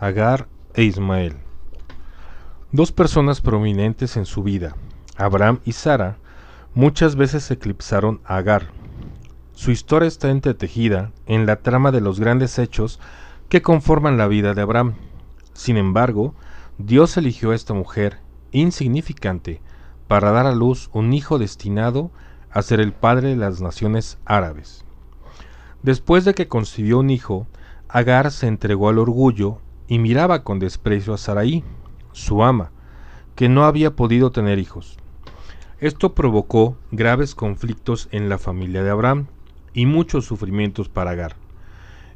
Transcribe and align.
Agar 0.00 0.46
e 0.74 0.84
Ismael. 0.84 1.34
Dos 2.70 2.92
personas 2.92 3.40
prominentes 3.40 4.16
en 4.16 4.26
su 4.26 4.44
vida, 4.44 4.76
Abraham 5.16 5.58
y 5.64 5.72
Sara, 5.72 6.18
muchas 6.72 7.16
veces 7.16 7.50
eclipsaron 7.50 8.20
a 8.24 8.36
Agar. 8.36 8.68
Su 9.54 9.72
historia 9.72 10.06
está 10.06 10.30
entretejida 10.30 11.10
en 11.26 11.46
la 11.46 11.56
trama 11.56 11.90
de 11.90 12.00
los 12.00 12.20
grandes 12.20 12.60
hechos 12.60 13.00
que 13.48 13.60
conforman 13.60 14.16
la 14.16 14.28
vida 14.28 14.54
de 14.54 14.62
Abraham. 14.62 14.94
Sin 15.52 15.76
embargo, 15.76 16.32
Dios 16.78 17.16
eligió 17.16 17.50
a 17.50 17.56
esta 17.56 17.74
mujer 17.74 18.20
insignificante 18.52 19.60
para 20.06 20.30
dar 20.30 20.46
a 20.46 20.54
luz 20.54 20.90
un 20.92 21.12
hijo 21.12 21.40
destinado 21.40 22.12
a 22.52 22.62
ser 22.62 22.78
el 22.78 22.92
padre 22.92 23.30
de 23.30 23.36
las 23.36 23.60
naciones 23.60 24.18
árabes. 24.24 24.84
Después 25.82 26.24
de 26.24 26.34
que 26.34 26.46
concibió 26.46 27.00
un 27.00 27.10
hijo, 27.10 27.48
Agar 27.88 28.30
se 28.30 28.46
entregó 28.46 28.90
al 28.90 28.98
orgullo 28.98 29.58
y 29.88 29.98
miraba 29.98 30.44
con 30.44 30.58
desprecio 30.58 31.14
a 31.14 31.18
Saraí, 31.18 31.64
su 32.12 32.44
ama, 32.44 32.70
que 33.34 33.48
no 33.48 33.64
había 33.64 33.96
podido 33.96 34.30
tener 34.30 34.58
hijos. 34.58 34.98
Esto 35.80 36.14
provocó 36.14 36.76
graves 36.90 37.34
conflictos 37.34 38.08
en 38.12 38.28
la 38.28 38.38
familia 38.38 38.82
de 38.82 38.90
Abraham 38.90 39.26
y 39.72 39.86
muchos 39.86 40.26
sufrimientos 40.26 40.88
para 40.88 41.12
Agar. 41.12 41.36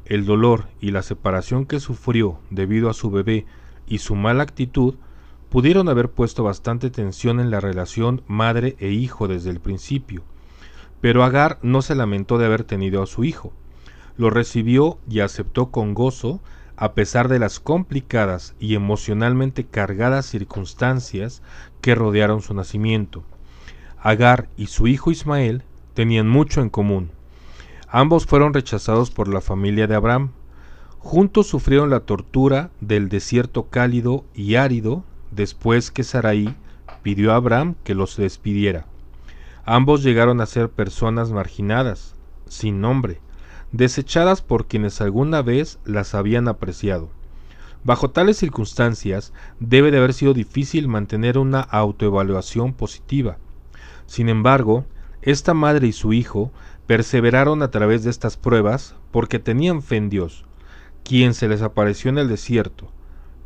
El 0.05 0.25
dolor 0.25 0.67
y 0.81 0.91
la 0.91 1.01
separación 1.01 1.65
que 1.65 1.79
sufrió 1.79 2.39
debido 2.49 2.89
a 2.89 2.93
su 2.93 3.09
bebé 3.09 3.45
y 3.87 3.99
su 3.99 4.15
mala 4.15 4.43
actitud 4.43 4.95
pudieron 5.49 5.87
haber 5.87 6.09
puesto 6.11 6.43
bastante 6.43 6.89
tensión 6.89 7.39
en 7.39 7.51
la 7.51 7.61
relación 7.61 8.21
madre 8.27 8.75
e 8.79 8.89
hijo 8.89 9.27
desde 9.27 9.49
el 9.49 9.61
principio. 9.61 10.23
Pero 10.99 11.23
Agar 11.23 11.57
no 11.61 11.81
se 11.81 11.95
lamentó 11.95 12.37
de 12.37 12.45
haber 12.47 12.63
tenido 12.65 13.01
a 13.01 13.07
su 13.07 13.23
hijo. 13.23 13.53
Lo 14.17 14.29
recibió 14.29 14.99
y 15.09 15.21
aceptó 15.21 15.71
con 15.71 15.93
gozo 15.93 16.41
a 16.75 16.93
pesar 16.93 17.27
de 17.27 17.39
las 17.39 17.59
complicadas 17.59 18.55
y 18.59 18.75
emocionalmente 18.75 19.65
cargadas 19.65 20.25
circunstancias 20.25 21.41
que 21.81 21.95
rodearon 21.95 22.41
su 22.41 22.53
nacimiento. 22.53 23.23
Agar 24.01 24.49
y 24.57 24.67
su 24.67 24.87
hijo 24.87 25.11
Ismael 25.11 25.63
tenían 25.93 26.27
mucho 26.27 26.61
en 26.61 26.69
común. 26.69 27.11
Ambos 27.87 28.25
fueron 28.25 28.53
rechazados 28.53 29.11
por 29.11 29.27
la 29.27 29.39
familia 29.39 29.87
de 29.87 29.95
Abraham. 29.95 30.31
Juntos 30.99 31.47
sufrieron 31.47 31.89
la 31.89 32.01
tortura 32.01 32.71
del 32.81 33.09
desierto 33.09 33.69
cálido 33.69 34.25
y 34.33 34.55
árido 34.55 35.03
después 35.31 35.91
que 35.91 36.03
Sarai 36.03 36.55
pidió 37.03 37.33
a 37.33 37.35
Abraham 37.35 37.75
que 37.83 37.93
los 37.93 38.17
despidiera. 38.17 38.87
Ambos 39.65 40.03
llegaron 40.03 40.41
a 40.41 40.45
ser 40.45 40.69
personas 40.69 41.31
marginadas, 41.31 42.15
sin 42.47 42.81
nombre, 42.81 43.21
desechadas 43.73 44.41
por 44.41 44.67
quienes 44.67 45.01
alguna 45.01 45.41
vez 45.41 45.79
las 45.83 46.15
habían 46.15 46.47
apreciado. 46.47 47.09
Bajo 47.83 48.11
tales 48.11 48.37
circunstancias 48.37 49.33
debe 49.59 49.91
de 49.91 49.97
haber 49.97 50.13
sido 50.13 50.33
difícil 50.33 50.87
mantener 50.87 51.37
una 51.37 51.59
autoevaluación 51.59 52.73
positiva. 52.73 53.37
Sin 54.05 54.29
embargo, 54.29 54.85
esta 55.21 55.53
madre 55.53 55.87
y 55.87 55.91
su 55.91 56.13
hijo 56.13 56.51
perseveraron 56.87 57.61
a 57.61 57.71
través 57.71 58.03
de 58.03 58.09
estas 58.09 58.37
pruebas 58.37 58.95
porque 59.11 59.39
tenían 59.39 59.81
fe 59.81 59.97
en 59.97 60.09
Dios, 60.09 60.45
quien 61.03 61.33
se 61.33 61.47
les 61.47 61.61
apareció 61.61 62.09
en 62.09 62.19
el 62.19 62.29
desierto, 62.29 62.89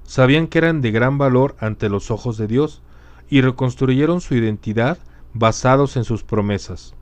sabían 0.04 0.48
que 0.48 0.60
eran 0.60 0.82
de 0.82 0.92
gran 0.92 1.18
valor 1.18 1.56
ante 1.60 1.90
los 1.90 2.12
ojos 2.12 2.38
de 2.38 2.48
Dios 2.48 2.82
y 3.30 3.42
reconstruyeron 3.42 4.22
su 4.22 4.36
identidad 4.36 4.98
basados 5.34 5.98
en 5.98 6.04
sus 6.04 6.24
promesas. 6.24 6.94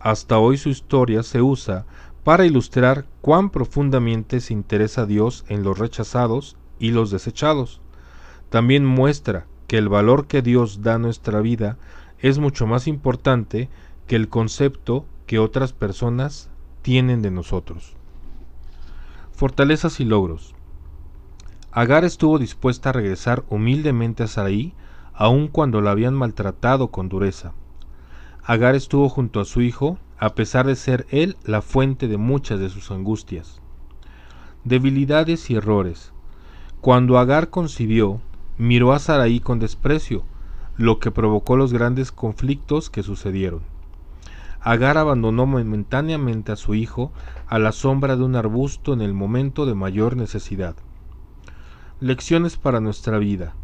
Hasta 0.00 0.38
hoy 0.38 0.56
su 0.56 0.68
historia 0.68 1.22
se 1.22 1.42
usa 1.42 1.86
para 2.24 2.46
ilustrar 2.46 3.06
cuán 3.20 3.50
profundamente 3.50 4.40
se 4.40 4.52
interesa 4.52 5.06
Dios 5.06 5.44
en 5.48 5.62
los 5.62 5.78
rechazados 5.78 6.56
y 6.78 6.90
los 6.90 7.10
desechados. 7.10 7.80
También 8.50 8.84
muestra 8.84 9.46
que 9.66 9.78
el 9.78 9.88
valor 9.88 10.26
que 10.26 10.42
Dios 10.42 10.82
da 10.82 10.94
a 10.94 10.98
nuestra 10.98 11.40
vida 11.40 11.78
es 12.20 12.38
mucho 12.38 12.66
más 12.66 12.86
importante 12.86 13.68
que 14.06 14.16
el 14.16 14.28
concepto 14.28 15.06
que 15.26 15.38
otras 15.38 15.72
personas 15.72 16.50
tienen 16.82 17.22
de 17.22 17.30
nosotros. 17.30 17.96
Fortalezas 19.32 19.98
y 19.98 20.04
logros. 20.04 20.54
Agar 21.72 22.04
estuvo 22.04 22.38
dispuesta 22.38 22.90
a 22.90 22.92
regresar 22.92 23.44
humildemente 23.48 24.22
a 24.22 24.26
Sarai, 24.26 24.74
aun 25.14 25.48
cuando 25.48 25.80
la 25.80 25.92
habían 25.92 26.14
maltratado 26.14 26.88
con 26.88 27.08
dureza. 27.08 27.52
Agar 28.44 28.74
estuvo 28.74 29.08
junto 29.08 29.40
a 29.40 29.44
su 29.44 29.60
hijo, 29.60 29.98
a 30.18 30.34
pesar 30.34 30.66
de 30.66 30.74
ser 30.74 31.06
él 31.10 31.36
la 31.44 31.62
fuente 31.62 32.08
de 32.08 32.16
muchas 32.16 32.58
de 32.58 32.70
sus 32.70 32.90
angustias. 32.90 33.60
Debilidades 34.64 35.48
y 35.50 35.54
errores. 35.54 36.12
Cuando 36.80 37.18
Agar 37.18 37.50
concibió, 37.50 38.20
miró 38.58 38.92
a 38.92 38.98
Sarai 38.98 39.38
con 39.38 39.60
desprecio, 39.60 40.24
lo 40.76 40.98
que 40.98 41.12
provocó 41.12 41.56
los 41.56 41.72
grandes 41.72 42.10
conflictos 42.10 42.90
que 42.90 43.04
sucedieron. 43.04 43.62
Agar 44.60 44.98
abandonó 44.98 45.46
momentáneamente 45.46 46.50
a 46.50 46.56
su 46.56 46.74
hijo 46.74 47.12
a 47.46 47.60
la 47.60 47.70
sombra 47.70 48.16
de 48.16 48.24
un 48.24 48.34
arbusto 48.34 48.92
en 48.92 49.02
el 49.02 49.14
momento 49.14 49.66
de 49.66 49.74
mayor 49.74 50.16
necesidad. 50.16 50.74
Lecciones 52.00 52.56
para 52.56 52.80
nuestra 52.80 53.18
vida. 53.18 53.54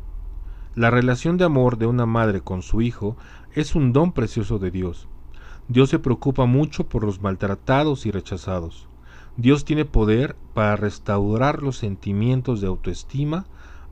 La 0.75 0.91
relación 0.91 1.39
de 1.39 1.45
amor 1.45 1.79
de 1.79 1.87
una 1.87 2.07
madre 2.07 2.41
con 2.41 2.63
su 2.63 2.83
hijo 2.83 3.17
es 3.53 3.75
un 3.75 3.93
don 3.93 4.13
precioso 4.13 4.59
de 4.59 4.71
Dios. 4.71 5.09
Dios 5.69 5.91
se 5.91 5.99
preocupa 5.99 6.47
mucho 6.47 6.89
por 6.89 7.05
los 7.05 7.21
maltratados 7.21 8.07
y 8.07 8.11
rechazados. 8.11 8.89
Dios 9.37 9.65
tiene 9.65 9.85
poder 9.85 10.37
para 10.55 10.77
restaurar 10.77 11.63
los 11.63 11.77
sentimientos 11.77 12.61
de 12.61 12.67
autoestima 12.67 13.47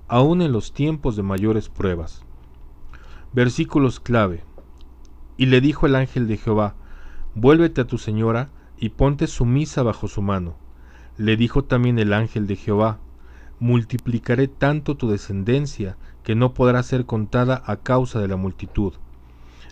aun 0.08 0.42
en 0.42 0.52
los 0.52 0.72
tiempos 0.72 1.16
de 1.16 1.22
mayores 1.22 1.68
pruebas. 1.68 2.24
Versículos 3.32 4.00
clave. 4.00 4.44
Y 5.36 5.46
le 5.46 5.60
dijo 5.60 5.86
el 5.86 5.96
ángel 5.96 6.28
de 6.28 6.36
Jehová, 6.36 6.74
vuélvete 7.34 7.80
a 7.82 7.86
tu 7.86 7.98
señora 7.98 8.50
y 8.78 8.90
ponte 8.90 9.26
sumisa 9.26 9.82
bajo 9.82 10.08
su 10.08 10.22
mano. 10.22 10.56
Le 11.16 11.36
dijo 11.36 11.64
también 11.64 11.98
el 11.98 12.12
ángel 12.12 12.46
de 12.46 12.56
Jehová, 12.56 12.98
multiplicaré 13.58 14.48
tanto 14.48 14.96
tu 14.96 15.08
descendencia 15.08 15.96
que 16.22 16.34
no 16.34 16.54
podrá 16.54 16.82
ser 16.82 17.06
contada 17.06 17.62
a 17.66 17.76
causa 17.76 18.20
de 18.20 18.28
la 18.28 18.36
multitud. 18.36 18.92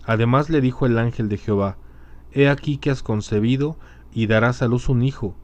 Además 0.05 0.51
le 0.51 0.61
dijo 0.61 0.87
el 0.87 0.99
ángel 0.99 1.29
de 1.29 1.39
Jehová, 1.39 1.77
He 2.33 2.49
aquí 2.49 2.79
que 2.79 2.91
has 2.91 3.03
concebido 3.03 3.77
y 4.13 4.27
darás 4.27 4.63
a 4.63 4.69
luz 4.69 4.89
un 4.89 5.03
hijo, 5.03 5.35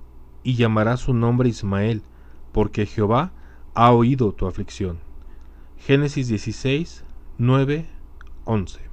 y 0.43 0.55
llamarás 0.55 1.01
su 1.01 1.15
nombre 1.15 1.49
Ismael, 1.49 2.03
porque 2.53 2.87
Jehová 2.87 3.33
ha 3.75 3.93
oído 3.93 4.33
tu 4.33 4.47
aflicción. 4.47 4.99
Génesis 5.77 6.29
16, 6.29 7.05
9, 7.39 7.87
11. 8.45 8.90